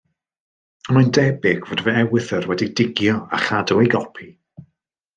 [0.93, 4.31] Y mae'n debyg fod fy ewythr wedi digio a chadw ei gopi.